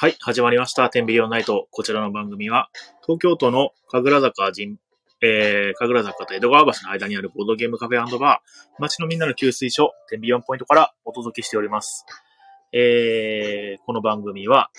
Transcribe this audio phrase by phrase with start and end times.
[0.00, 0.90] はい、始まりました。
[0.90, 1.66] 天秤オンナイト。
[1.72, 2.70] こちらの番組は、
[3.02, 4.78] 東京都の神楽坂人、
[5.20, 8.36] えー、神楽坂と江戸川橋の間にあるボードゲームカフェバー、
[8.78, 12.06] 街のみんなの給水所、天秤4ポイントからお届けしております。
[12.72, 14.70] えー、この番組は、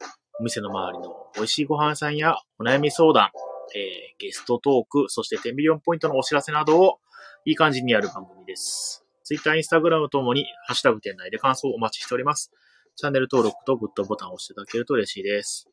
[0.00, 0.06] えー、
[0.40, 3.28] お店の周りの美味しいご飯さんやお悩み相談、
[3.76, 6.98] えー、ゲストトーク、そして天秤4ポイントのお知らせなどを
[7.44, 9.04] いい感じにやる番組です。
[9.22, 12.50] Twitter、Instagram ともに、ハッシュタグ店内で感想をお待ちしております。
[12.94, 15.68] チャンネル登録とグッドボタンを押していただけると嬉しいです。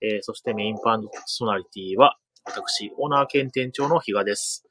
[0.00, 4.64] えー、そしてメインパーソナリティは、私、オーナー兼店長の比嘉です。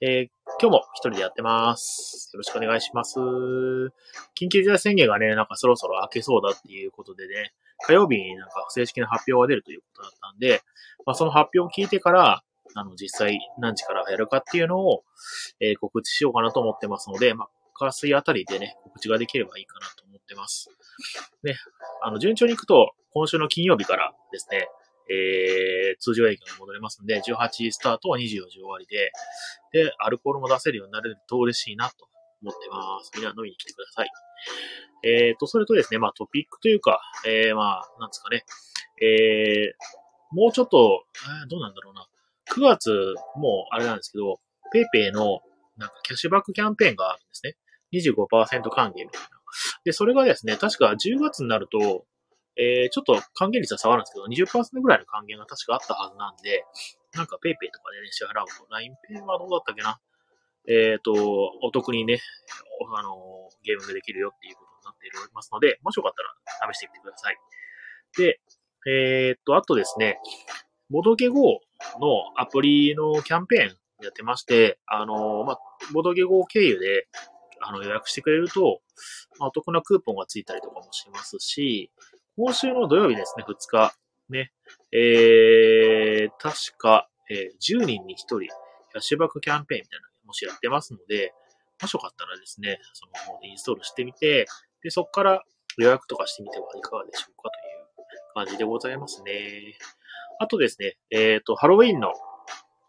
[0.00, 0.28] えー、
[0.60, 2.30] 今日も一人でやってます。
[2.34, 3.18] よろしくお願いします。
[3.20, 7.52] 緊急事態宣言がね、なんかそろそろ明けそうだっていうことでね、
[7.86, 10.62] 火曜日になんか正式な発表が出るということだったんで、
[11.06, 12.42] まあその発表を聞いてから、
[12.74, 15.04] あの、実際何時からやるかっていうのを、
[15.60, 20.68] えー告知しようかなと思ってますので、まあ、火水あたりでね、告知ができればいいかなと思ってます。
[21.42, 21.56] ね、
[22.02, 24.68] あの、順調に行くと、今週の金曜日からですね、
[25.10, 29.12] えー、通常営業に戻れますので、18スタートは24時終わりで、
[29.72, 32.08] で、アルコールも出せるようになれると嬉しいなと
[32.42, 33.10] 思ってます。
[33.14, 34.10] みんな飲みに来てください。
[35.04, 38.44] えーと、それとですね、まあトピックというか、えー、まあ、なんですかね、
[39.00, 41.04] えー、もうちょっと、
[41.42, 42.06] えーどうなんだろうな。
[42.54, 44.40] 9月、もあれなんですけど、
[44.72, 45.40] ペイペイの
[45.76, 47.56] なんかキャッシュバックキャンペーンがあるんですね。
[47.92, 49.37] 25%還元みたいな。
[49.84, 52.04] で、それがですね、確か10月になると、
[52.56, 56.64] えー、ちょっと還元率は下がるんですけど、20%ぐらいの還元が確かあったはずなんで、
[57.14, 60.00] なんか PayPay とかでね、支払うと、LINEPay はどうだったっけな？
[60.68, 61.12] えっ、と、
[61.62, 62.20] お得にね、
[62.94, 67.36] あのゲームができるよっていうことになっておりますので、もしよかったら試してみてください。
[68.18, 68.40] で、
[68.86, 70.18] えっ、と、あとですね、
[70.90, 71.60] ボドゲ GO
[72.00, 75.58] のアプリのキャンペーンやってまして、あのまあ、
[75.92, 77.08] ボドゲ GO 経由で、
[77.60, 78.80] あの、予約してくれると、
[79.38, 81.90] まあ、お得なクーポンがついたりとかもしますし、
[82.36, 83.94] 今週の土曜日ですね、2日、
[84.30, 84.52] ね、
[84.92, 88.50] えー、確か、えー10人に1人、キャ
[88.98, 91.34] ッシュバックキャンペーンみたいなのもしやってますので、
[91.80, 94.46] もしよかったらですね、その方でインストールしてみて、
[94.82, 95.44] で、そこから
[95.76, 99.78] 予約とかしてみてはいかがでしょうかという感じでございますね。
[100.40, 102.12] あとですね、えっ、と、ハロウィンの、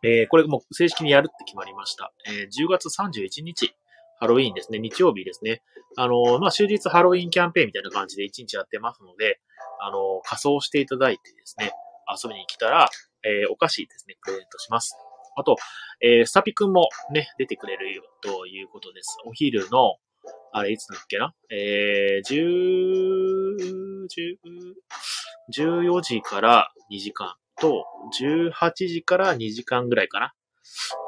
[0.01, 2.13] えーこれも正式にやるって決まりました。
[2.27, 3.75] えー10月31日、
[4.19, 5.61] ハロウィンですね、日曜日ですね。
[5.95, 9.39] あの、まあ、終日ハロウィンキャンペーンみたいな感じで1日やってますので、
[9.81, 11.71] あの、仮装していただいてですね、
[12.11, 12.89] 遊びに来たら、
[13.23, 14.95] えーお菓子ですね、プレゼントします。
[15.35, 15.55] あと、
[16.01, 19.17] えースタピくんもね、出てくれるよということです。
[19.25, 19.97] お昼の、
[20.51, 21.33] あれ、いつだっけな？
[21.49, 23.55] えー、10、
[25.53, 27.85] 10 14時から2時間と、
[28.21, 30.33] 18時から2時間ぐらいかな？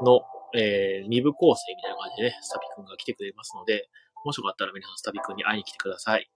[0.04, 0.22] の、
[0.56, 3.90] えー、2部構成みたいな感じでね、スタピくんが来てくれますので、
[4.26, 6.30] もしよかったら皆さんスタピくんに会いに来てください。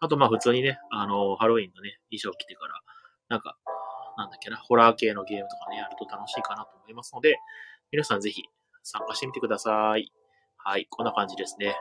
[0.00, 2.80] あと、まあ普通にね、あの、ハロウィンのね、衣装着てから、
[3.28, 3.56] なんか、
[4.16, 7.38] なんだっけな、ホラー系のゲームとかね、やると楽しいかなと思いますので、
[7.92, 8.42] 皆さんぜひ
[8.82, 10.12] 参加してみてください。
[10.56, 11.76] はい、こんな感じですね。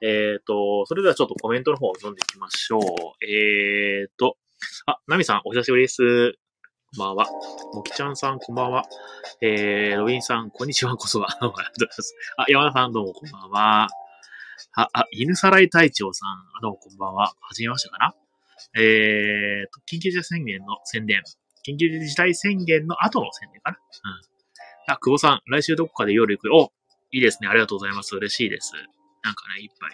[0.00, 3.24] えっ、と、それではちょっとコメントの方を読んでいきましょう。
[3.24, 4.36] えっ、と、
[4.86, 6.43] あ、ナミさん、お久しぶりです。
[6.96, 7.26] こんばんは。
[7.72, 8.84] もきちゃんさん、こんばんは。
[9.40, 11.26] えー、ロビンさん、こんにちはこそは。
[11.28, 12.14] ありがとうございます。
[12.36, 13.88] あ、山田さん、どうもこんばんは。
[14.74, 17.34] あ、あ、犬さらい隊長さん、あどうもこんばんは。
[17.40, 18.14] はじめましてかな？
[18.80, 21.20] えーと、緊急事態宣言の宣伝。
[21.66, 23.78] 緊急事態宣言の後の宣伝かな？
[23.78, 24.92] うん。
[24.92, 26.56] あ、久保さん、来週どこかで夜行くよ。
[26.56, 26.72] お、
[27.10, 27.48] いいですね。
[27.48, 28.14] ありがとうございます。
[28.14, 28.70] 嬉しいです。
[29.24, 29.90] なんかね、いっぱい。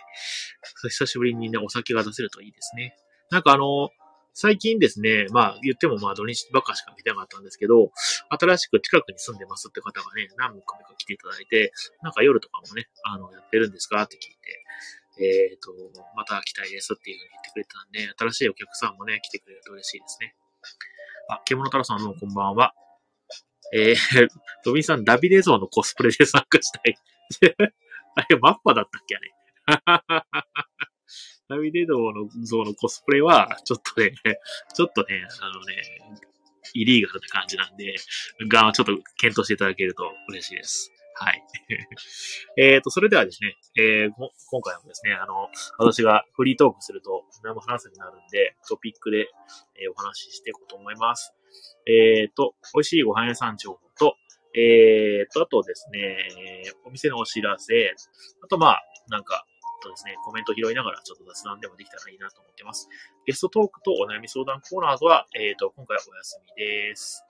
[0.91, 2.95] 久しぶりにね、お酒が出せるといいですね。
[3.31, 3.89] なんかあの、
[4.33, 7.91] 最近ですね、まあ言ってもまあ土日ばっかしか見てなかったんですけど、
[8.31, 15.73] 新しく近くに住んでますって方がね、何名か来ていただいて、なんか夜とかもね、あの、やってるんですかって聞いて、えっ、と、
[16.17, 20.35] また来たいですっていうふうに言ってくれたんで、新しいお客さんもね、来てくれると嬉しいですね。
[21.29, 22.75] あ、獣太郎さんどうもこんばんは。
[23.73, 23.95] えー、
[24.65, 26.97] ロビンさん、ダビデ像のコスプレで参加したい。
[28.17, 30.65] あれ、マッパだったっけあれ。
[31.51, 34.13] ダビデ像の像のコスプレは、ちょっとね、
[34.73, 35.83] ちょっとね、あのね、
[36.75, 37.97] イリーガルな感じなんで、
[38.49, 40.93] が、ちょっと検討していただけると嬉しいです。
[41.15, 41.43] はい。
[42.57, 49.29] えっと、それではですね、えー今回もですね、あの、私がフリートークすると何も話せなくなるんで、トピックで、
[49.75, 51.35] えーお話ししていこうと思います。
[51.87, 54.17] えっ、と、美味しいご飯屋さん情報と、
[54.55, 56.17] えっ、と、あとですね、
[56.85, 57.95] お店のお知らせ、
[58.43, 59.45] あとまあ、なんか、
[59.83, 62.89] とですね、コメント拾いながらちょっと雑談でもできたらいいなと思ってます。
[63.27, 67.25] ゲストトークとお悩み相談コーナーとは、えっ、と、今回はお休みです。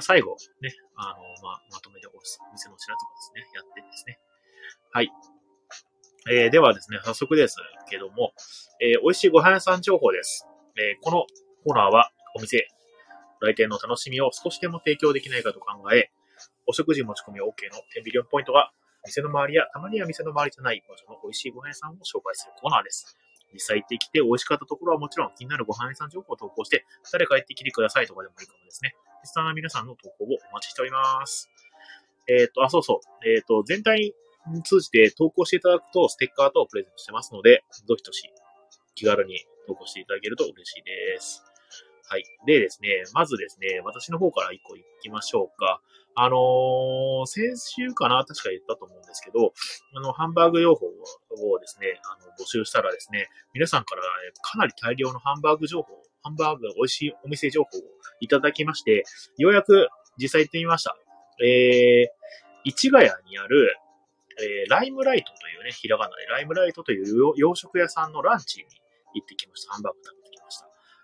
[0.00, 4.18] 最後、ね、あの、まあ、まとめでお店のお知らせとかですね、やってですね。
[4.92, 5.10] はい。
[6.30, 7.56] えー、ではですね、早速です
[7.88, 8.32] けども、
[8.80, 10.46] えー、美味しいご飯屋さん情報です。
[10.76, 11.26] えー、この
[11.64, 12.66] コーナーはお店、
[13.40, 16.10] 来店の楽しみを少しでも提供できないかと考え、
[16.66, 18.72] お食事持ち込み OK の10ビリオンポイントが、
[19.04, 23.16] 店の周りやたまには店の周りじゃない場所の美味しいご飯屋さんを紹介するコーナーです。
[23.52, 28.94] 実際行ってきて美味しかったところはもちろん気になるご飯屋さん情報を投稿して、誰か行ってきてくださいとかでもいいかもですね。
[29.22, 31.48] リスナーの皆さんの投稿をお待ちしております。
[32.26, 33.28] えっ、ー、と、あ、そうそう。
[33.28, 34.14] えっ、ー、と、全体
[34.48, 38.28] に通じて投稿していただくと、ステッカーとプレゼントしてますので、どしどし
[38.94, 41.44] 気軽に投稿していただけると嬉しいです。
[42.08, 42.24] はい。
[42.46, 45.80] でですね、まずですね、私の方から一個行きましょうか。
[46.16, 49.52] あのー、先週かな確か言ったと思うんですけど、
[49.96, 54.02] あの、ハンバーグ用法をですね、あの、募集したらですね、皆さんから
[54.42, 57.82] かなり大量のハンバーグ情報、ハンバーグ美味しいお店情報を
[58.20, 59.04] いただきまして、
[59.38, 60.96] ようやく実際行ってみました。
[61.44, 63.76] えー、市ヶ谷にある、
[64.40, 68.66] えー、ライムライトというね、ひらがなでライムライトという洋食屋さんのランチに
[69.14, 69.72] 行ってきました。
[69.72, 70.23] ハンバーグ食べ。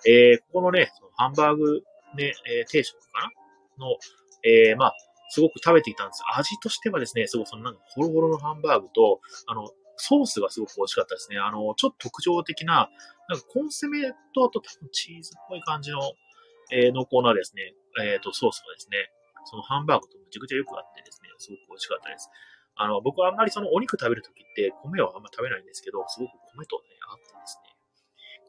[0.07, 1.83] えー、ここのね、そのハンバーグ
[2.17, 3.31] ね、えー、定食か
[3.79, 3.87] な？
[3.87, 3.97] の、
[4.45, 4.95] えー、まあ、
[5.31, 6.23] すごく食べていたんです。
[6.37, 11.39] 味としてはですね、すごいそのなんかホロホロのハンバーグと、あの、ソースがすごく美味しかったですね。
[11.39, 12.89] あの、ちょっと特徴的な、
[13.29, 16.01] なんかコンソメとあと多分チーズっぽい感じの、
[16.73, 19.13] えー、濃厚なですね、えっ、ー、と、ソースがですね、
[19.45, 22.29] そのハンバーグとめちゃくちゃよくあってですね、すごく美味しかったです。
[22.77, 27.77] あの、僕はあんまりそのお肉食べるときって米はあんま食べないんですけど、すごく米とね、合ってですね、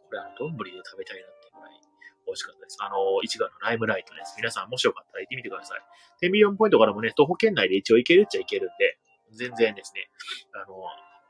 [0.08, 1.82] これあの、丼で食べたいなってぐらい
[2.26, 2.78] 美味しかったです。
[2.82, 4.34] あの、市川のライムライトです。
[4.38, 5.80] 皆さんもしよかったら行ってみてください。
[6.20, 8.98] テンビリオンポイントからもね、徒歩圏内で一応行けるっちゃ行けるんで、
[9.34, 10.10] 全然ですね、
[10.54, 10.76] あの、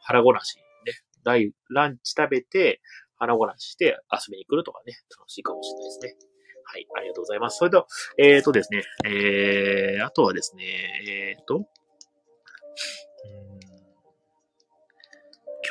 [0.01, 0.93] 腹ごなし、ね、
[1.23, 2.81] 大、ランチ食べて、
[3.17, 6.15] 腹ごなしして遊びに来るとかね、楽しいかもしれないですね。
[6.63, 7.57] はい、ありがとうございます。
[7.57, 7.87] それと、
[8.17, 10.63] えっ、ー、とですね、えー、あとはですね、
[11.07, 11.67] えっ、ー、と、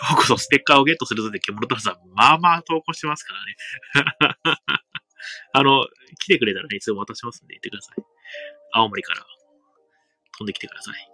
[0.00, 4.56] 今日こそステッカーをゲットするぞで、ケモロトラさん、まあまあ投稿してますからね。
[5.52, 5.86] あの、
[6.18, 8.04] 来てくれたらね、いつも渡しますんで言ってください。
[8.72, 9.24] 青森から
[10.38, 11.08] 飛んできてください。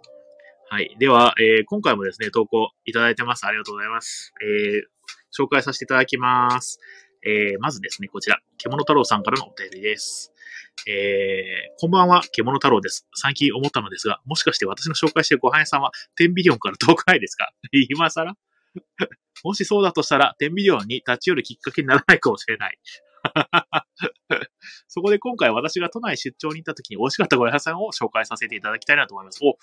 [0.69, 0.95] はい。
[0.99, 3.45] では、えー、今回もですね、投稿いただいてます。
[3.45, 4.33] ありがとうございます。
[4.41, 4.81] えー、
[5.37, 6.79] 紹介させていただきます。
[7.25, 10.33] えー、まずですね、こちら、獣太郎さんからのお便りです。
[10.87, 13.07] えー、こんばんは、獣太郎です。
[13.15, 17.51] 最近思ったのですが、もしかして私の紹介しているご飯屋さんは、10ビリオンから遠くないですか？
[17.89, 18.33] 今更？
[19.43, 22.79] もしそうだとしたら、10ビリオンに立ち寄るきっかけにならないかもしれない。
[24.87, 29.39] そこで今回私が都内出張に行った時に美味しかったご飯屋さんを紹介させていただきたいなと思います。
[29.43, 29.57] お、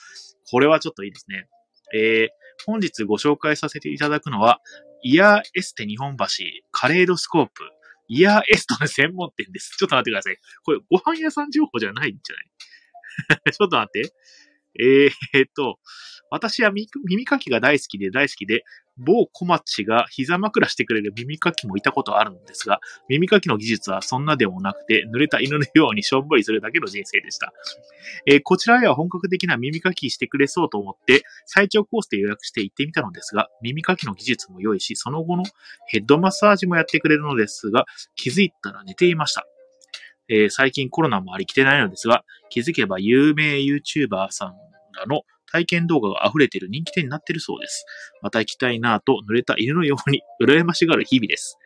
[0.50, 1.49] これはちょっといいですね。
[1.94, 2.28] えー、
[2.66, 4.61] 本日ご紹介させていただくのは、
[5.02, 6.26] イヤーエステ日本橋
[6.70, 7.62] カレードスコープ
[8.08, 9.76] イヤーエストの専門店です。
[9.78, 10.38] ちょっと待ってください。
[10.64, 12.37] これご飯屋さん情報じゃないんじゃ
[13.34, 13.52] ない？
[13.52, 14.12] ちょっと待って。
[14.81, 15.78] えー、っと、
[16.31, 16.88] 私は耳
[17.25, 18.64] かきが大好きで大好きで、
[18.99, 27.52] 某小町が膝枕してくれる耳かきもいたことあるんですが、耳かきの技術はそんなでもなくて、濡れた犬のようにしょんぼりするだけの人生でした。
[28.26, 35.44] えー、こちらへは本格的な耳かきしてくれそうと思って、最長コースで予約して行ってみたのですが、耳かきの技術も良いし、その後の
[35.89, 39.46] ヘッドマッサージもやってくれるのですが、気づいたら寝ていました。
[40.29, 44.55] えー、最近コロナもありきてないのですが、気づけば有名 YouTuber さん
[44.94, 45.22] らの
[45.55, 47.87] 体験動画が溢れている人気店になっているそうです。
[48.23, 51.61] また行きたいなぁと濡れた犬のように 羨ましがる日々です。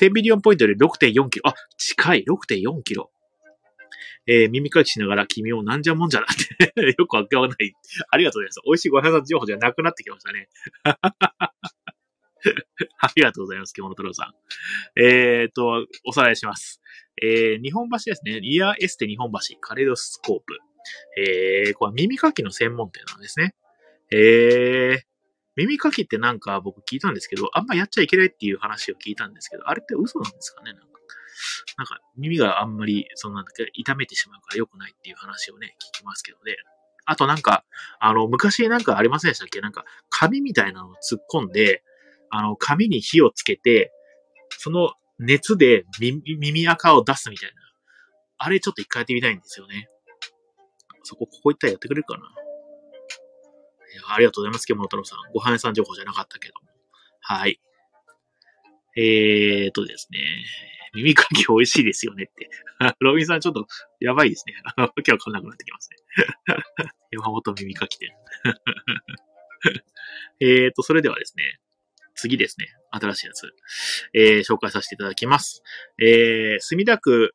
[0.00, 1.48] 10ビリオンポイントで6.4キロ。
[1.48, 3.10] あ、近い !6.4 キロ。
[4.28, 6.28] えー、耳かきしながら君をなんじゃもんじゃなっ
[6.74, 7.72] て よくわかんない。
[8.08, 8.60] ありがとうございます。
[8.64, 10.48] 美味しいご飯さん情報じゃなくなってきましたね。
[13.00, 14.34] ありがとうございます、獣太郎さん。
[15.02, 16.80] えーと、おさらいします。
[17.20, 18.38] えー、日本橋ですね。
[18.44, 20.58] イヤーエステ日本橋、カレドスコープ。
[21.16, 23.54] えー、これ耳かきの専門店なんですね。
[24.10, 25.00] えー、
[25.56, 30.88] 耳かきってなんか僕聞いたんですけど、あんまやっちゃいけないっていう話を聞いたんですけど、あれって嘘なんですかねなんか。
[31.76, 36.56] なんか耳があんまり、そんなんだけ痛めてしまうから良くないっていう話をね、聞きますけどね。
[37.04, 37.64] あとなんか、
[38.00, 39.60] あの、昔なんかありませんでしたっけ？
[39.60, 41.84] なんか、紙みたいなのを突っ込んで、
[42.30, 43.92] あの、紙に火をつけて、
[44.50, 47.54] その熱で耳耳垢を出すみたいな。
[48.38, 49.88] あれちょっと一回やってみたいんですよね。
[51.08, 52.20] そこ、ここ行ったらやってくれるかな。
[52.20, 55.32] いやありがとうございます、獣太郎さん。
[55.32, 56.68] ご飯屋さん情報じゃなかったけども。
[57.20, 57.60] はい。
[58.96, 60.18] えーとですね。
[60.94, 62.50] 耳かき美味しいですよねって。
[63.00, 63.66] ロビンさんちょっと
[64.00, 64.54] やばいですね。
[64.76, 65.96] わけわかんなくなってきますね。
[67.10, 68.14] 山本耳かき店。
[70.40, 71.58] えーと、それではですね。
[72.14, 72.66] 次ですね。
[72.90, 73.54] 新しいやつ。
[74.12, 75.62] えー、紹介させていただきます。
[76.02, 77.34] えー、墨田区、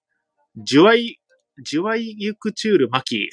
[0.58, 1.20] ジュワイ
[1.62, 3.29] ジュワイユクチュールマキ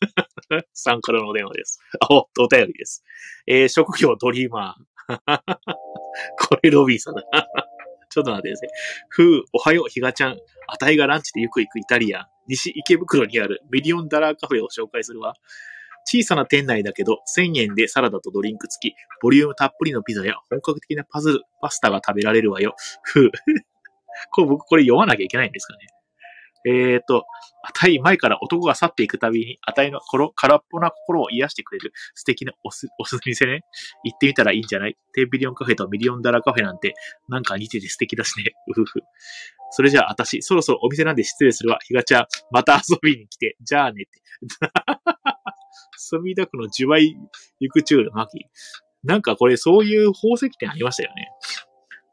[0.74, 1.80] さんからのお電話です。
[2.00, 3.02] あ、お、お便りです。
[3.46, 4.86] えー、職業ドリーマー。
[6.38, 7.22] これロビーさんだ。
[8.10, 8.68] ちょっと待ってください。
[9.08, 10.38] ふう、おはよう、ひがちゃん。
[10.68, 12.26] あたいがランチでよく行くイタリアン。
[12.48, 15.34] 西池袋にあるミリオンダラーカフェを紹介するわ。
[16.04, 22.76] 小さな店内だけど、1000円でサラダとドリンク付き、ボリュームたっぷりのピザや本格的なパズル、パスタが食べられるわよ。
[23.02, 23.30] ふう。
[24.30, 25.86] これ僕これ読まなきゃいけないんですかね。
[26.66, 27.24] えーと、
[27.62, 33.62] あたい前から男が去っていくたびに、あたいのこ空っぽな心を癒してくれる素敵なおす、おす店ね。
[34.04, 34.96] 行ってみたらいいんじゃない？
[35.14, 36.94] テンビリオンカフェとミリオンダラカフェなんて、
[37.28, 38.52] なんか似てて素敵だしね。
[38.68, 39.00] うふふ。
[39.70, 41.78] それじゃあ、あたし、そろそろお店なんで失礼するわ。
[41.84, 43.56] ひがちゃん、また遊びに来て。
[43.62, 44.20] じゃあねって。
[45.98, 47.16] 墨田区のジュワイ
[47.60, 48.46] ユクチュールマキ。
[49.04, 51.28] なんかこれそういう宝石店ありましたよね。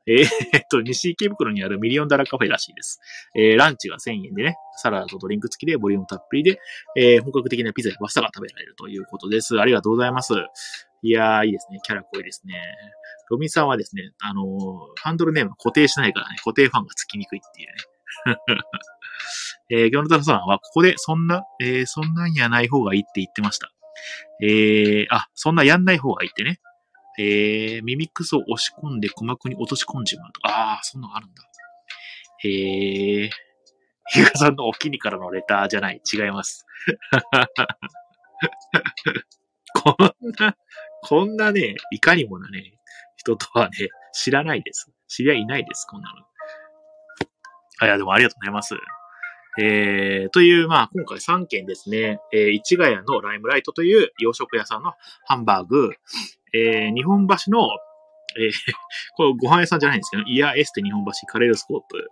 [0.05, 2.99] えー、っと、西池袋にあるミリオンダラカフェらしいです。
[3.35, 6.59] えー、ランチが1000円でね、サラダとドリンク付きでボリュームたっぷりで、
[6.97, 9.59] えー、本格的なピザやパスタが食べられるということです。
[9.59, 10.33] ありがとうございます。
[11.03, 11.79] いやー、いいですね。
[11.83, 12.55] キャラ濃いですね。
[13.29, 14.47] ロミさんはですね、あのー、
[15.01, 17.73] ハンドルネーム固定しないからね、固定ファンがつきにくいっていうね。
[19.69, 23.71] えー、ギョルタロさんは、ここでそんな、えー、そんなんやない方がいいって言ってました。
[24.41, 26.59] えー、あ、そんなやんない方がいいってね。
[27.19, 30.49] えー、ミミックスを押し込んで鼓膜に落とし込んじまうとか。
[30.49, 31.43] ああ、そんなのあるんだ。
[32.43, 33.29] へえー、
[34.07, 36.01] ヒガさんのお気にからのレターじゃない。
[36.11, 36.65] 違います。
[39.75, 39.95] こん
[40.39, 40.55] な、
[41.01, 42.79] こんなね、いかにもなね、
[43.17, 44.91] 人とはね、知らないです。
[45.07, 46.25] 知り合いいないです、こんなの。
[47.79, 48.75] あ、いや、でもありがとうございます。
[49.59, 54.93] えー、という、まあ、今回3件ですね、えー、市ヶ谷のライムライトという洋食屋さんの
[55.25, 55.91] ハンバーグ、
[56.53, 57.67] えー、日本橋の、
[58.37, 58.51] えー、
[59.15, 62.09] これご飯屋さんじゃないんですけど、イヤーエステ日本橋カレードスコープ、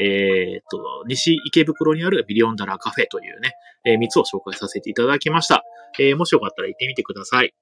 [0.00, 5.64] えー、っと、西池袋にあるビリオンダラカフェというね、えー、3つを紹介させていただきました。
[5.98, 7.54] えー、もしよかったら行ってみてください。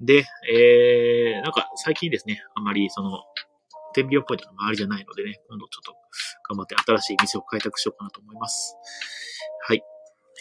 [0.00, 3.22] で、えー、なんか最近ですね、あまりその、
[3.94, 5.96] 天秤ポイントの周りじゃないのでね、今度ちょっと
[6.50, 8.76] 頑張って新しい店を開拓しようかなと思います。
[9.66, 9.82] はい。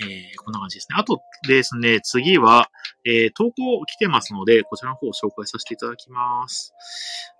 [0.01, 0.95] えー、こんな感じですね。
[0.97, 2.69] あとですね、次は、
[3.05, 6.73] えー、投稿来てますので、こちらの方を紹介させていただきます。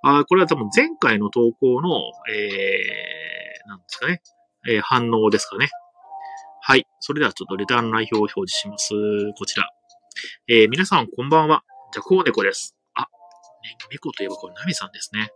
[0.04, 1.90] あこれは多分前回の投稿の、
[2.32, 4.22] えー、なんですかね、
[4.70, 5.70] えー、反応ですかね。
[6.62, 6.86] はい。
[7.00, 8.94] それではちょっとレターの内容を表示します。
[9.38, 9.70] こちら。
[10.48, 11.64] えー、皆さんこんばんは。
[11.92, 12.76] ジャコウネコです。
[12.94, 13.08] あ、ね、
[13.92, 15.32] 猫といえばこれナミさんですね。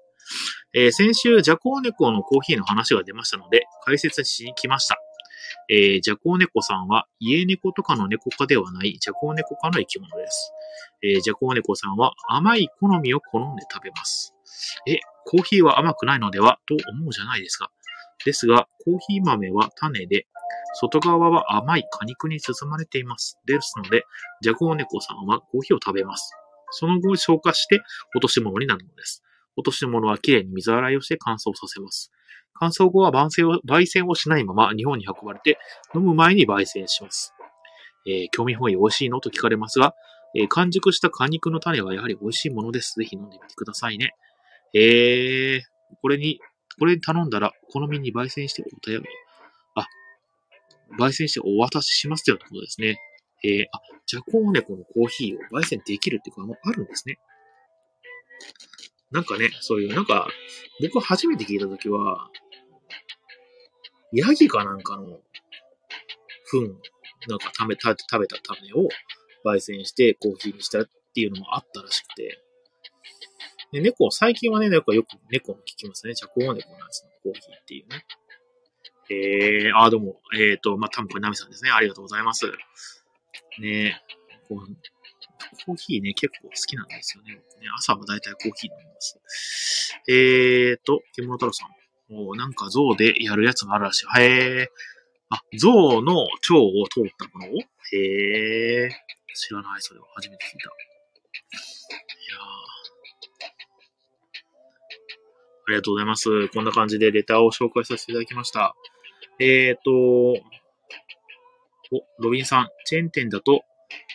[0.73, 4.97] えー、先週、ジャコウネコのコーヒーの話が出ましたので、解説しに来ました。
[5.69, 10.51] えー、ジャコウネコさんは家猫とかの猫科ではないジャコウネコ科の生き物です。
[11.03, 14.33] えー、ジャコウネコさんは甘い好みを好んで食べます。
[14.87, 16.59] え、コーヒーは甘くないのでは？
[16.67, 17.71] と思うじゃないですか。
[18.25, 20.27] ですが、コーヒー豆は種で、
[20.79, 23.39] 外側は甘い果肉に包まれています。
[23.45, 24.03] ですので、
[24.41, 26.33] ジャコウネコさんはコーヒーを食べます。
[26.71, 27.81] その後消化して
[28.15, 29.23] 落とし物になるのです。
[29.57, 32.11] 落とし物はきれいに水洗いをして乾燥させます。
[32.53, 35.57] 乾燥後は焙煎を焙煎をしないまま日本に運ばれて、
[35.93, 37.33] 飲む前に焙煎します。
[38.07, 39.93] えー、興味本位美味しいのと聞かれますが、
[40.35, 42.95] えー、完熟した果肉の種はやはり美味しいものです。
[42.97, 44.11] ぜひ飲んでみてくださいね。
[44.73, 45.61] えー、
[46.01, 46.39] これに、
[46.79, 48.99] これに頼んだら、好みに焙煎しておたや、
[49.75, 49.87] あ、
[50.99, 52.99] 焙煎してお渡ししますよってことですね。
[53.43, 57.19] えー、あ、じゃこうね、このコーヒーを焙煎できるっていうか、もうあるんですね。
[59.11, 60.27] なんかね、そういう、なんか、
[60.81, 62.29] 僕初めて聞いたときは、
[64.11, 65.19] ヤギかなんかの、
[66.51, 66.67] 糞、
[67.27, 68.89] なんか食べた、食べた種を
[69.45, 72.41] 焙煎してコーヒーにしたっていうのもあったらしくて。
[73.71, 76.15] で、猫、最近はね、なんかよく猫も聞きますね。
[76.15, 78.05] チャコウ猫なんですのコーヒーっていうね。
[79.09, 81.71] えー、あ、どうも、えっ、ー、と、まあ、多分これナミさんですね。
[81.71, 82.51] ありがとうございます。
[83.59, 84.01] ね
[84.47, 84.96] こう、
[85.65, 87.33] コーヒーね、結構好きなんですよね。
[87.33, 87.41] ね
[87.77, 89.19] 朝はだいたいコーヒー飲みます。
[90.07, 91.69] えーと、獣太郎さん。
[92.13, 94.07] もうなんか象でやるやつもあるらしい。
[94.21, 94.71] へえ。
[95.29, 97.51] あ、象の腸を通ったもの？
[97.53, 97.65] をへ
[98.85, 98.89] え。
[99.35, 100.07] 知らない、それは。
[100.15, 100.67] 初めて聞いた。
[100.69, 100.75] いや
[105.67, 106.47] ありがとうございます。
[106.49, 108.73] こんな感じでレターを紹介させていただきました。
[109.39, 110.37] えーと、お、
[112.19, 113.65] ロビンさん、チェーン店だと、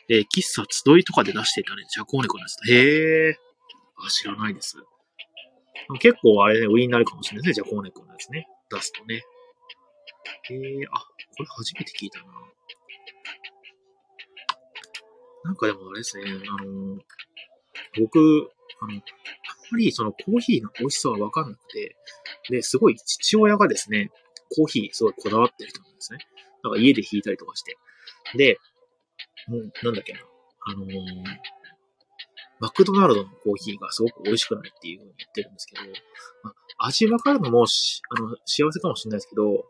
[0.08, 2.70] えー、喫茶集いとかで出していたね、ジャコウネコのやつ。
[2.70, 3.38] へえ。
[3.96, 4.76] あ、知らないです。
[6.00, 7.64] 結構あれね、売りになるかもしれないですね。
[7.64, 8.46] じゃあ、コーネ君のやつね。
[8.70, 9.22] 出すとね。
[10.50, 12.24] えー、あ、これ初めて聞いたな。
[15.44, 16.98] なんかでもあれですね、あの
[17.98, 19.00] 僕、あの、あん
[19.72, 21.96] まりそのコーヒーの美味しさはわかんなくて、
[22.48, 24.10] で、すごい父親がですね、
[24.56, 26.18] コーヒーすごいこだわってる人なんですね。
[26.62, 27.76] なんか家で引いたりとかして。
[28.36, 28.58] で、
[29.48, 30.20] もう、なんだっけな。
[30.64, 30.90] あのー、
[32.60, 35.82] マクドナルドのコーヒーがすごく美味しくないっていうふうに言ってるんですけど、
[36.44, 39.64] まあ、味わかるのもあの、幸せかもしれないですけど、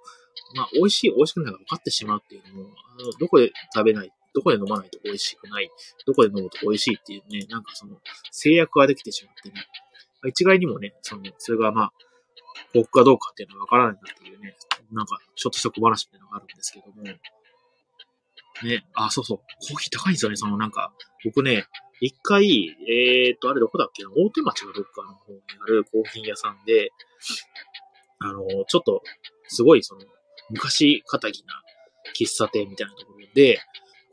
[0.55, 5.71] まあ、美味しい、美味しくないが分かってしまうっていうのも、あのどこで食べない、どこで飲まないと美味しくない、
[6.07, 7.97] どこで飲むと美味しいっていうね、なんかその、
[8.31, 9.67] 制約ができてしまってね、
[10.29, 11.93] 一概にもね、その、それがまあ、
[12.75, 14.55] 幸福かどうかっていうのは分からないなっていうね、
[14.93, 17.03] なんか、ちょっとした小話みたいなのがあるんですけども、
[18.65, 20.93] ね、あ、そうそう、コーヒー高いんですよね、そのなんか、
[21.25, 21.67] 僕ね、
[22.01, 26.91] 一回、えー、っと、あれどこだっけな、大手町がどっかの方にあるコーヒー屋さんで、
[28.19, 29.03] あの、ちょっと、
[29.49, 30.03] すごいその、
[30.51, 31.63] 昔仇な
[32.19, 33.61] 喫茶店みたいなところで、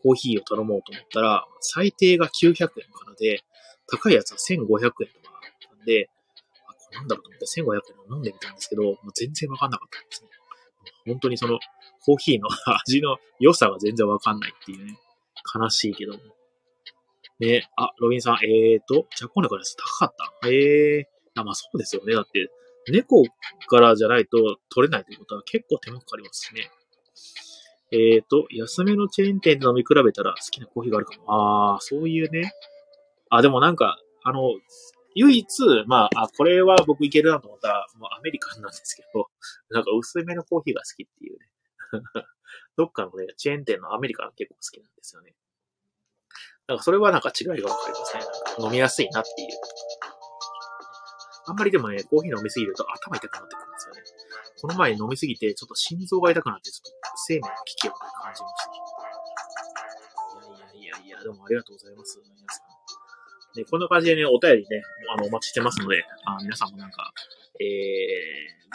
[0.04, 3.44] コーヒーを頼もうと思ったら、最低が900円からで、
[3.88, 5.42] 高いやつは1500円とか
[5.76, 6.10] なんで、
[6.68, 10.30] あ、これなんだろうと思って1500円を飲んでみたんですけど、もう全然わかんなかったんですね。
[11.06, 11.60] 本当にその、
[12.06, 12.48] コーヒーの
[12.86, 14.98] 味の良さが全然わかんないっていうね、
[15.56, 16.20] 悲しいけども。
[17.40, 20.48] ね、あ、ロビンさん、えーと、ジャコネコのやつ高かった？
[20.50, 22.14] ええー、あ、まあそうですよね。
[22.14, 22.50] だって、
[22.92, 23.24] 猫
[23.68, 26.70] からじゃないと取れないということは結構手間かかりますしね。
[27.92, 31.74] えーと、安めのチェーン店で飲み比べたら好きなコーヒーがあるかも。
[31.74, 32.52] あー、そういうね。
[33.30, 34.42] あ、でもなんか、あの、
[35.16, 35.46] 唯一、
[35.88, 39.28] まあ、あ、これは僕いけるなと思ったら、もうアメリカンなんですけど、
[39.72, 41.46] なんか薄めのコーヒーが好きっていうね。
[42.78, 45.36] どっかのね、チェーン店のアメリカン結構好きなんですよね。
[46.68, 48.24] なんかそれはなんか違いがわかりますね。
[48.60, 49.48] 飲みやすいなっていう。
[51.48, 54.04] あんまりでもね、コーヒー飲みすぎると頭痛くなってくるんですよね。
[54.62, 58.72] この前飲みすぎて、ちょっと心臓が痛くなって、ちょっと生命の危機を感じました。
[60.78, 62.70] いやいやいやいや、でもありがとうございます、皆さん。
[63.58, 67.12] ね、こんな感じでね、お便りね、あの、お待ちしてますので、あ皆さんもなんか、
[67.60, 67.66] え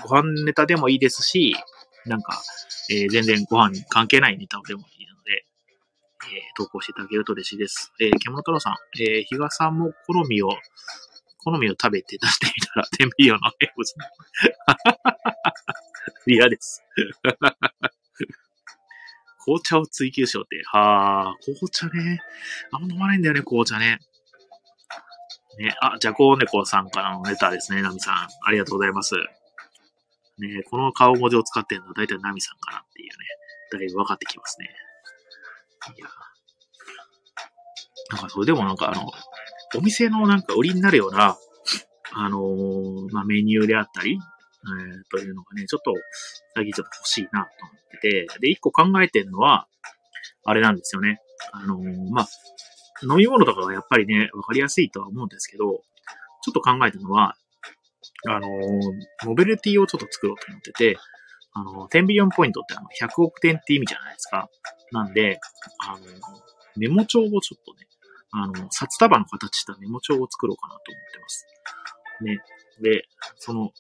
[0.02, 1.54] ー、ご飯ネタでもいいですし、
[2.06, 2.43] なんか、
[2.90, 5.47] えー、全然ご飯に関係ないネタでもいいので、
[6.32, 7.93] えー、投稿していただけると嬉しいです。
[8.00, 10.50] えー、獣太郎さん、えー、比嘉さんも好みを、
[11.45, 13.95] 好みを食べて出してみたら、 天秤用の名物。
[16.26, 16.82] 嫌です。
[19.45, 20.62] 紅茶を追求しようって。
[20.64, 22.21] はあ、紅茶ね。
[22.73, 23.99] あんま飲まないんだよね、紅茶ね。
[25.58, 28.28] ね、あ、じゃこうねこさんからのレタですね、ナミさん。
[28.43, 29.14] ありがとうございます。
[30.38, 33.14] ね、この顔文字を使ってるのは大体ナミさんかなっていうね、
[33.73, 34.70] だいぶ分かってきますね。
[35.97, 36.08] いや。
[38.10, 39.10] なんかそれでもなんかあの、
[39.76, 41.36] お店のなんか売りになるような、
[42.12, 45.92] あのー、まあ、メニューであったり、えー、というのがね、ちょっと、
[46.54, 49.66] 最近ちょっと欲しいなと思ってて、で、一個考えてるのは、
[50.44, 51.20] あれなんですよね。
[51.52, 52.28] あのー、まあ、
[53.02, 55.82] 飲み物とかはやっぱりね、わかりやすいとは思うんですけど、
[56.42, 57.36] ちょっと考えたのは、
[58.26, 60.97] あのー、モビリティをちょっと作ろうと思ってて、
[61.52, 64.49] あの、10ビリオンポイントってあの、100億点って意味じゃないですか。
[64.93, 65.39] なんで、
[65.87, 65.99] あの、
[66.76, 67.87] メモ帳をちょっとね、
[68.32, 71.47] あの、札束の形したメモ帳を作ろうかなと思ってます。
[72.23, 72.39] ね。
[72.82, 73.04] で、
[73.37, 73.71] その、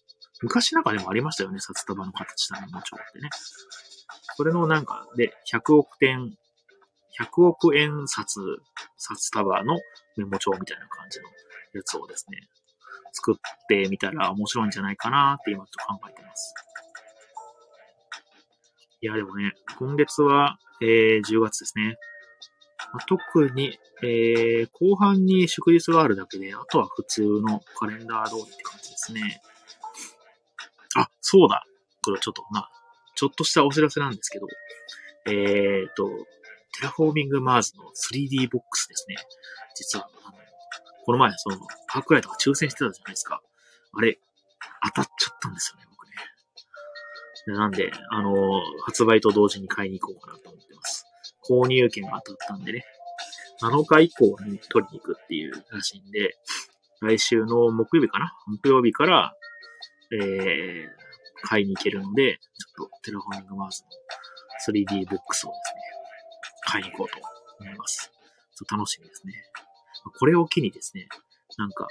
[0.42, 3.28] 昔なんかでもありましたよね、札束の形したメモ帳ってね。
[4.36, 6.36] それのなんかで、100億点
[7.20, 8.40] 100億円札、
[8.96, 9.78] 札束の
[10.16, 11.26] メモ帳みたいな感じの
[11.74, 12.38] やつをですね、
[13.14, 13.34] 作っ
[13.68, 16.54] てみたら面白いんじゃないかなって今ちょっと考えてます。
[19.00, 21.96] いや、でもね、今月は、えー、10月ですね。
[22.92, 29.40] まあ、特に、えー、後半に祝日があるだけで、あとは普通のカレンダー通りって感じですね。
[30.96, 31.66] あ、そうだ。
[32.02, 32.70] これはちょっと、まあ、
[33.14, 34.46] ちょっとしたお知らせなんですけど、
[35.26, 36.08] えーと、
[36.78, 39.16] テラフォーミングマーズの 3D ボックスですね。
[39.74, 40.38] 実は、あの、
[41.04, 41.58] この前、その、
[41.88, 43.42] アークライトが抽選してたじゃないですか。
[43.92, 44.18] あれ、
[44.94, 47.58] 当たっちゃったんですよね、僕ね。
[47.58, 48.34] なんで、あの、
[48.84, 51.06] 発売と同時に買いに行こうかなと思ってます。
[51.48, 52.84] 購入券が当たったんでね。
[53.62, 56.36] 7日以降に取りに行くっていうらしいんで、
[57.00, 58.32] 来週の木曜日かな？
[58.46, 59.34] 木曜日から、
[60.12, 60.88] えー、
[61.42, 65.80] 買いに行けるので、ちょっとテラフォーミングマーズの 3D ボックスをですね、
[66.66, 67.20] 買いに行こうと
[67.60, 68.10] 思います。
[68.56, 69.34] ちょっと楽しみですね。
[70.10, 71.08] これを機にですね、
[71.58, 71.88] なんか、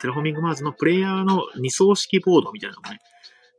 [0.00, 2.98] テラフォーミングマーズのプレイヤーの2層式ボードみたいなのもね、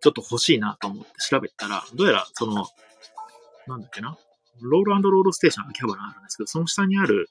[0.02, 2.66] ちょっと欲しいなと思って調べたら、どうやらその、
[3.68, 4.18] なんだっけな、
[4.62, 7.30] ロールロールステーションがキャバナあるんですけど、その下にある、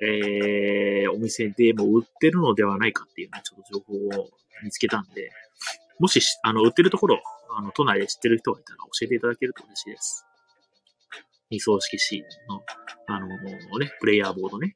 [0.00, 4.30] えー、お店でも売ってるのではないかっていうね、ちょっと情報を
[4.64, 5.30] 見つけたんで、
[5.98, 7.22] もし、あの、売ってるところ、
[7.56, 10.26] あの、都内で知ってる人がいたら教えていただけると嬉しいです。
[11.50, 12.62] 二層式 C の、
[13.06, 13.28] あの
[13.78, 14.74] ね、プレイヤーボードね。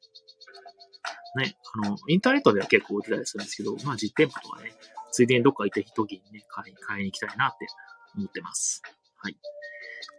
[1.35, 4.73] ね、あの、インターネットでは結構売ってたりするんですけど、まあ実店舗とかね、
[5.11, 7.67] ついでにどっか行った時にね、買い買いに行きたいなって
[8.15, 8.81] 思ってます。
[9.17, 9.37] はい。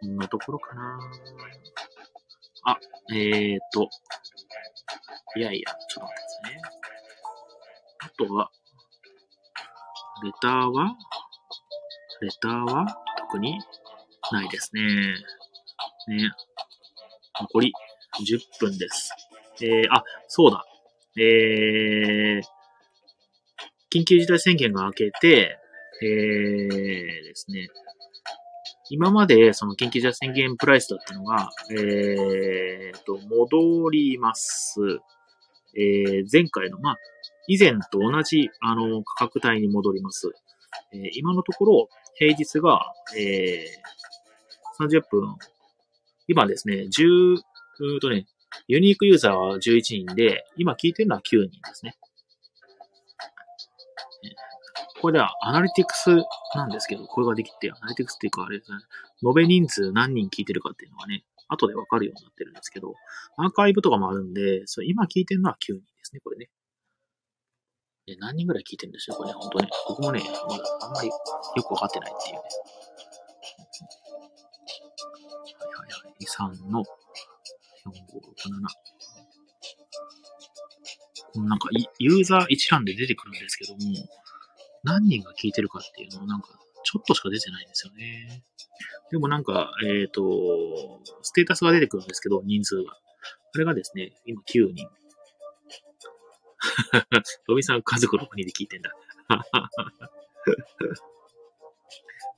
[0.01, 0.99] こんなところかな
[2.65, 2.79] あ、
[3.13, 3.89] えーと、
[5.37, 6.63] いやいや、ちょっと待ってくださいね。
[8.01, 8.51] あとは、
[10.23, 10.97] レターは？
[12.21, 12.87] レターは？
[13.19, 13.59] 特に
[14.33, 14.83] ないですね。
[16.09, 16.33] ね。
[17.41, 17.73] 残り
[18.21, 19.11] 10分です。
[19.61, 20.65] えー、あ、そうだ。
[21.21, 22.43] えー、
[23.93, 25.59] 緊急事態宣言が明けて、
[26.03, 27.69] えーですね、
[28.91, 34.81] 今までその緊急事態宣言プライスだったのが、えーと、戻ります。
[35.77, 36.97] えー、前回の、まあ、
[37.47, 40.33] 以前と同じ、あの、価格帯に戻ります。
[40.93, 45.37] えー、今のところ、平日が、えー、30分、
[46.27, 47.37] 今ですね、10、
[47.97, 48.27] うとね、
[48.67, 51.97] ユニークユーザーは11人で、今聞いてるのは9人ですね。
[55.01, 56.11] これではアナリティクス
[56.55, 58.79] なんですけど、これができて、アナリティクスっていうかあれですね、
[59.25, 62.95] 延べ人数何人聞いてるかっていうのがね、後でわかるようになってるんですけど、
[63.37, 66.51] アーカイブとかもあるんで、そ今聞いてるのは9人ですね、これね。
[68.07, 69.69] で何人ぐらい聞いてるんでしょうこれね、本当ね。
[69.89, 71.15] 僕もね、まだあんまりよ
[71.63, 72.41] くわかってないっていうね。
[75.61, 76.65] はいはいはい。
[76.65, 76.85] 3の
[81.33, 83.81] このなんか、ユーザー一覧で出てくるんですけども、
[84.85, 86.49] 何人が聞いてるかっていうのをなんか、
[86.85, 88.43] ちょっとしか出てないんですよね。
[89.11, 92.93] でもなんか、えっ、ー、と、ステータスが出てくるんですけど、人数が。
[93.55, 94.89] あれがですね、今9人。
[97.47, 98.93] ロビンさん家族6人で聞いてんだ。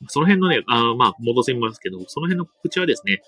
[0.09, 3.23] その辺のね、あまあ、戻せますけど、その辺の告知はですね、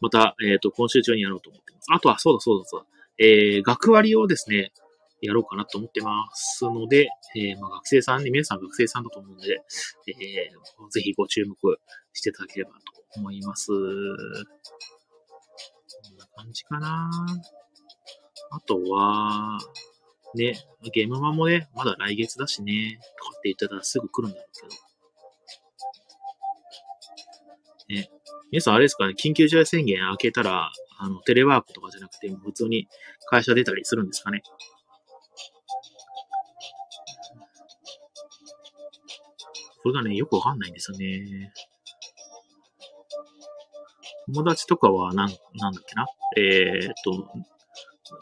[0.00, 1.86] また、えっ、ー、と、今週中にやろうと思ってます。
[1.90, 2.86] あとは、そうだそうだそうだ。
[3.18, 4.72] えー、学割をですね、
[5.20, 9.62] やろうかなと思ってますので、えー、まあ、学生さんね、皆さん学生さんだと思うので、
[10.06, 11.56] えー、ぜひご注目
[12.12, 12.78] していただければと
[13.16, 13.68] 思います。
[13.68, 13.78] こん
[16.16, 17.10] な感じかな
[18.50, 19.58] あとは、
[20.34, 20.60] ね、
[20.92, 24.87] ゲームマもね、まだ来月だしね、とかって言ったらすぐ来るんだろうけど。
[27.88, 28.10] ね、
[28.50, 32.86] 皆さんあれですかね、緊急事態宣言明けたら、あの、テレワークとかじゃなくて、普通に
[33.30, 34.42] 会社出たりするんですかね？
[39.82, 41.52] これがね、よくわかんないんですよね。
[44.26, 46.06] 友達とかは、なん、なんだっけな？
[46.36, 47.32] えー、っと、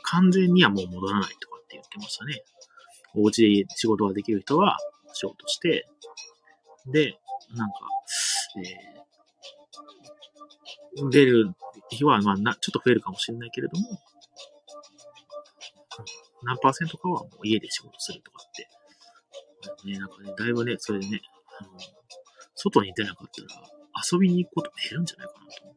[0.02, 2.42] 完全にはもう戻らないとかって言ってましたね。
[3.14, 4.76] お家で仕事ができる人は
[5.12, 5.88] 仕事して、
[6.92, 7.18] で、
[7.56, 7.74] なんか、
[8.58, 8.95] えー、
[11.10, 11.52] 出る
[11.90, 14.00] 日は、まあな、ちょっと増えるかもしれないけれども、
[16.42, 18.68] 何パーセントかはもう家で仕事するとかって。
[19.84, 21.22] ね、なんかね、だいぶね、それでね、
[21.60, 21.70] あの、
[22.54, 23.48] 外に出なかったら
[24.12, 25.76] 遊びに行くことも減るんじゃないかなと思っ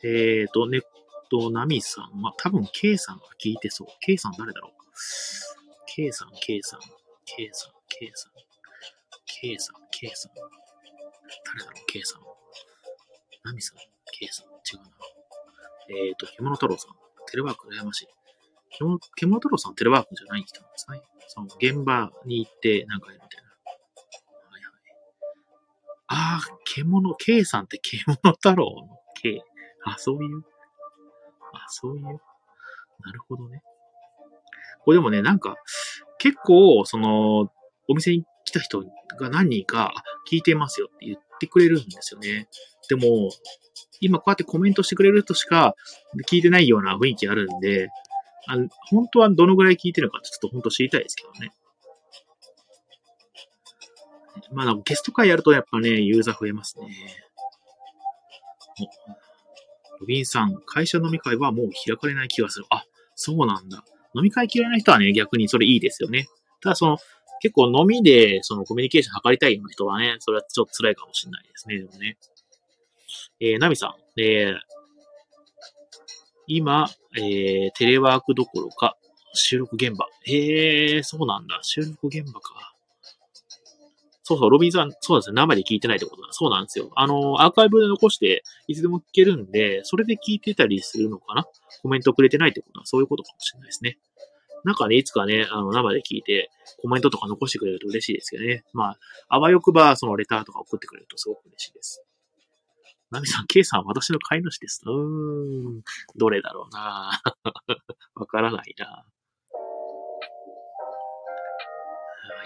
[0.00, 0.08] て。
[0.08, 0.82] ね、えっ、ー、と、ネッ
[1.30, 3.88] ト、ナミさんは、多分 K さんが聞いてそう。
[4.00, 4.72] K さん誰だろう
[5.86, 6.80] ?K さん、K さん、
[7.24, 8.32] K さん、K さん、
[9.26, 10.32] K さん、K さん。
[11.44, 12.22] 誰だろう ?K さん。
[13.44, 13.78] ナミさん、
[14.12, 14.46] K さん？
[14.46, 14.90] 違うな。
[15.88, 16.94] えっ、ー、と、獣太郎さん。
[17.30, 18.08] テレワーク羨ましい。
[18.70, 21.00] 獣太郎さんテレワークじゃない人なんですね。
[21.28, 23.50] その現場に行ってなんかやるみたいな。
[24.50, 24.72] はいはい。
[26.08, 29.42] ああ、獣、K さんって獣太郎の K。
[29.84, 30.44] あ、そういう？
[31.52, 32.04] あ、そういう？
[32.04, 32.12] な
[33.12, 33.62] るほどね。
[34.84, 35.56] これでもね、なんか、
[36.18, 37.50] 結構、その、
[37.88, 38.82] お店に来た人
[39.18, 39.94] が何人か、
[40.30, 42.48] 聞いてますよって言ってくれるんですよね。
[42.88, 43.30] でも、
[44.00, 45.74] 今こうやってコメントしてくれる人しか
[46.28, 47.88] 聞いてないような雰囲気あるんで、
[48.48, 48.56] あ
[48.88, 51.52] 本当はどのぐらい聞いてるのかちょっと本当知りたいですけどね。
[54.52, 56.88] まあ、ゲスト会やるとやっぱね、ユーザー増えますね。
[60.00, 62.64] ロビンさん、会社飲み会はもう開かれない気がする。
[62.70, 62.84] あ、
[63.14, 63.84] そうなんだ。
[64.14, 66.26] 飲み会嫌いな人はね、逆にそれいいですよね。
[66.62, 66.98] ただその、
[67.40, 71.78] 結構飲みでそのコミュニケーション図りたいような人はね、それはちょっと辛いかもしれないですね。
[71.78, 72.16] でもね。
[73.40, 74.54] えー、ナミさん、えー、
[76.46, 78.96] 今、えー、テレワークどころか、
[79.32, 80.06] 収録現場。
[80.24, 81.60] へえ、そうなんだ。
[81.62, 82.74] 収録現場か。
[84.22, 85.34] そうそう、ロビンさん、そうなんですね。
[85.34, 86.28] 生で聞いてないってことだ。
[86.32, 86.90] そうなんですよ。
[86.94, 91.46] あの、アーカイブで残して、いつでも聞けるんで、それで聞いてたりするのかな
[91.82, 93.98] コメントくれてないってことは、そういうことかもしれないですね。
[94.64, 96.50] なんかね、いつかね、あの、生で聞いて、
[96.82, 98.64] コメントとか残してくれると嬉しいですけどね。
[98.72, 102.04] まあ、あわよくば、そのレターとか送ってくれるとすごく嬉しいです。
[103.10, 104.82] ナミさん、ケイさん私の飼い主です。
[104.86, 105.82] うーん。
[106.16, 107.20] どれだろうな
[108.14, 109.04] わからないな。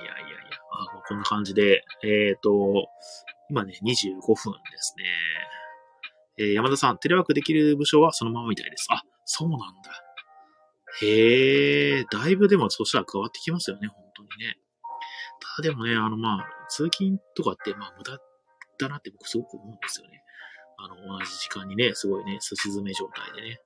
[0.01, 0.39] いやいやいや。
[0.73, 2.89] あこんな感じで、えっ、ー、と、
[3.51, 5.05] 今ね、25分ですね。
[6.39, 8.87] えー、山田さん、テレワークできる部署はそのままみたいです。
[8.91, 10.04] あ、そうなんだ。
[11.01, 14.59] へえ、だいぶでもそしたら変わってきますよね、本当にね。
[15.57, 18.19] ただでもね、あのまあ、通勤とかってまあ無駄
[18.79, 20.23] だなって僕すごく思うんですよね。
[20.79, 23.49] あの、同じ時間にね、すごいね、すし詰め状態でね。
[23.51, 23.59] ね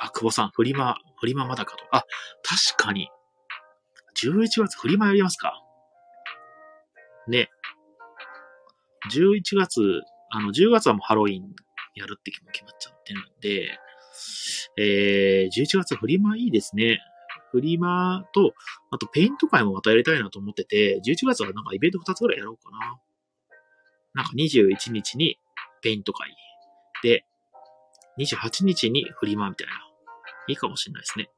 [0.00, 1.84] あ、久保さん、フリマ、フリマまだかと。
[1.92, 2.04] あ、
[2.42, 3.08] 確かに。
[4.22, 5.62] 11月フリマやりますか
[7.28, 7.50] ね。
[9.12, 9.80] 11月、
[10.30, 11.54] あの、10月はもうハロウィン
[11.94, 13.78] やるって決まっちゃってるんで、
[14.78, 17.00] えー、11月フリマいいですね。
[17.50, 18.54] フリマと、
[18.90, 23.00] あとペイント会もまたやりたいなと思ってて、11月はなんかイベント2つぐらいやろうかな。
[24.14, 25.38] なんか21日に
[25.82, 26.34] ペイント会
[27.02, 27.24] で、
[28.18, 29.72] 28日にフリマみたいな。
[30.48, 31.30] いいかもしれないですね。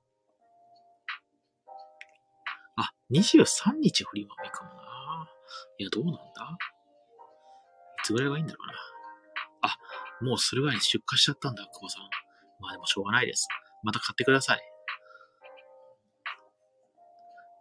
[2.77, 5.29] あ、23日フリマもいいかもな。
[5.79, 6.21] いや、どうなんだ？
[6.21, 8.75] いつぐらいがいいんだろうな。
[9.62, 9.79] あ、
[10.21, 12.05] もうそれぐらいに出荷しちゃったんだ、久保さん。
[12.61, 13.49] まあでもしょうがないです。
[13.83, 14.61] また買ってください。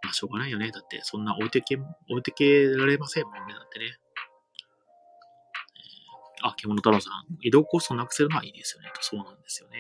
[0.03, 0.71] まあしょうがないよね。
[0.71, 3.53] だってそんな置いてけ、置いてけられませんもんね。
[3.53, 3.97] だってね。
[6.43, 7.37] あ、獣太郎さん。
[7.41, 8.91] 移動コストなくせるのはいいですよね。
[8.93, 9.77] とそうなんですよね。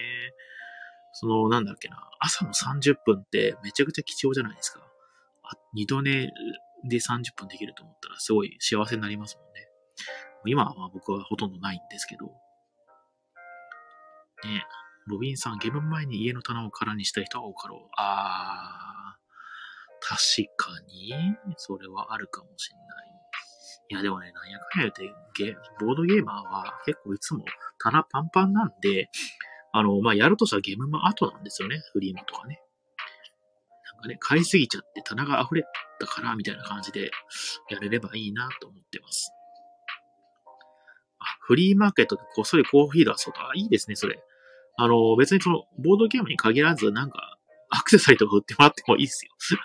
[1.13, 1.97] その、なんだっけな。
[2.19, 4.81] 朝の30分ってめちゃくちゃ貴重じゃないですか。
[5.43, 6.27] あ二度寝
[6.83, 9.67] で30分できると思ったらすごい幸せになりますもんね。
[10.45, 12.25] 今は僕はほとんどないんですけど。
[12.25, 12.31] ね。
[15.07, 17.89] ロビンさん、ゲーム前に家の棚を空にした人は多かろう。
[17.97, 20.17] あー、確
[20.57, 21.13] かに、
[21.57, 23.07] それはあるかもしんない。
[23.89, 27.45] いや、でもね、なんやかんや言うて、ゲボードゲーマーは結構いつも
[27.79, 29.09] 棚パンパンなんで、
[29.71, 31.81] あの、まあ、やるとしたらゲームマ後なんですよね。
[31.93, 32.61] フリーマとかね。
[33.93, 35.63] なんかね、買いすぎちゃって棚が溢れ
[35.99, 37.11] たから、みたいな感じで
[37.69, 39.31] やれればいいなと思ってます。
[41.19, 43.39] あ、フリーマーケットでこっそりコーヒー出そうと。
[43.41, 44.19] あ、いいですね、それ。
[44.77, 47.37] あの、別にその、ボードゲームに限らず、なんか、
[47.69, 49.31] アクセサリーとか売ってもらってもいいですよ。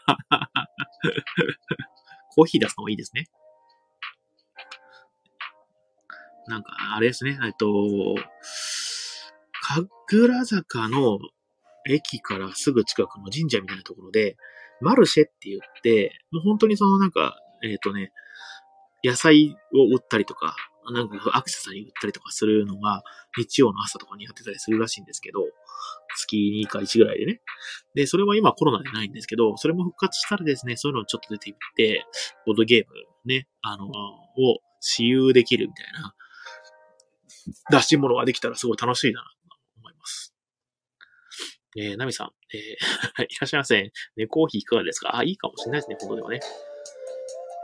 [2.34, 3.26] コーヒー出すのもいいですね。
[6.46, 8.16] なんか、あれですね、えっと、
[10.08, 11.18] 神楽坂の
[11.88, 14.36] 駅からすぐ近くの神社みたいなところで、
[14.80, 18.12] マルシェって言って、もう本当にそのなんか、えっ、とね、
[19.04, 20.56] 野菜を売ったりとか、
[20.90, 23.02] なんかアクセサリー売ったりとかするのが、
[23.38, 25.40] 日曜の朝とかにやってたりするらしいんですけど、
[26.16, 27.40] 月2か1ぐらいでね。
[27.94, 32.04] で、それは今コロナでないんですけど、それも復活したらですね、そういうのをちょっと出てみて、
[32.46, 32.92] ボードゲーム
[33.24, 33.90] ね、あの、を
[34.80, 36.14] 私有できるみたいな、
[37.70, 40.34] 出し物ができたらすごい楽しいな、と思います。
[41.78, 43.92] えー、ナミさん、えー、 いらっしゃいませ。
[44.16, 45.16] ね、コーヒーいかがですか？
[45.16, 46.40] あ、いいかもしれないですね、本当ではね。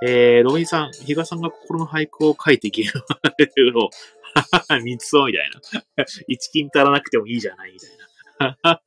[0.05, 3.91] えー、ロビンさん、比嘉さんが心の俳句を書いてゲームを、
[4.83, 6.05] 三つをみたいな。
[6.29, 8.81] 一金足らなくてもいいじゃないみたいな。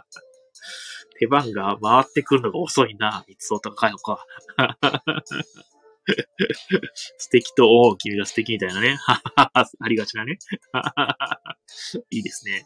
[1.18, 4.26] 手番が回ってくるのが遅いな、三つおとかよか。
[7.18, 8.98] 素敵と思う君が素敵みたいなね。
[9.36, 10.38] ありがちなね。
[12.10, 12.64] いいですね。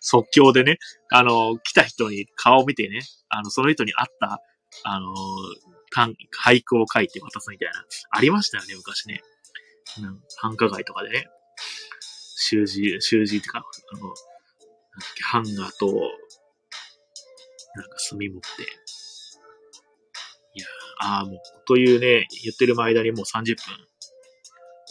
[0.00, 0.78] 即興でね、
[1.10, 4.42] あの、来た人に顔を見てね、あの、その人に合った、
[4.84, 5.14] あの、
[5.94, 7.84] 俳句を書いて渡すみたいな。
[8.10, 9.22] ありましたよね、昔ね。
[10.02, 11.26] うん、繁華街とかでね。
[12.36, 14.14] 習字、習字ってか、あの、
[15.22, 15.86] ハンガーと、
[17.74, 18.62] なんか墨持って、
[20.54, 20.66] いや
[21.00, 23.56] ああ、もう、というね、言ってる間にもう30分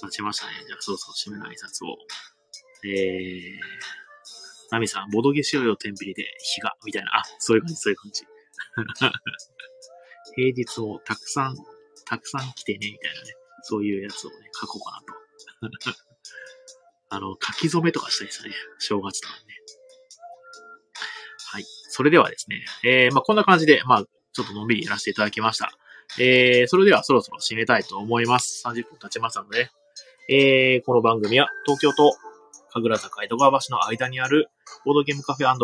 [0.02, 0.54] 経ちましたね。
[0.68, 1.98] じゃあ、そろそろ締めの挨拶を。
[2.86, 3.60] えー、
[4.72, 6.24] ナミさん、ボドゲしようよ、天秤で、
[6.56, 7.12] 日が、みたいな。
[7.18, 8.24] あ、そういう感じ、そういう感じ。
[10.36, 11.56] 平日もたくさん、
[12.06, 13.34] たくさん来てね、みたいなね。
[13.63, 15.02] そういうやつをね、書こうか
[15.72, 15.98] なと。
[17.10, 18.54] あの、書き初めとかしたいですね。
[18.80, 19.42] 正月とかね。
[21.52, 21.66] はい。
[21.90, 25.72] それではですね、えー、まあ、こんな感じで、まあ、ちょっとのんびりやらせていただきました。
[26.20, 28.63] えー、それではそろそろ締めたいと思います。
[28.66, 29.70] 30分経ちましたので、
[30.30, 32.16] えー、この番組は東京と
[32.82, 34.50] 神楽坂江戸川橋の間にある
[34.86, 35.58] ボードゲームカフェバー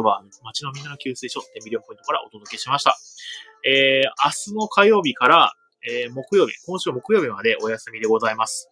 [0.43, 2.97] 街のみんなの給水所テミリオンポイントからお届けしました。
[3.65, 5.53] えー、明日の火曜日から、
[5.87, 8.69] えー、木曜日、今週木曜日までお休みでございます。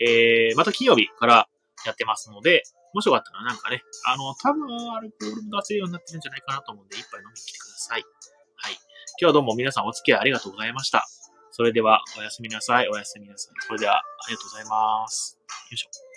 [0.00, 1.48] えー、また金曜日から
[1.86, 2.62] やってますので、
[2.94, 8.04] もしよかったらなんかね、あの、多分アルコールも出せるようになってるんじゃないかなと思うんで、一杯飲みに来てください。
[8.56, 8.72] はい。
[8.72, 8.78] 今
[9.18, 11.06] 日はどうも皆さんお付き合いありがとうございました。
[11.50, 12.88] それでは、おやすみなさい。
[12.88, 13.54] おやすみなさい。
[13.66, 15.38] それでは、ありがとうございます。
[15.70, 16.07] よいしょ。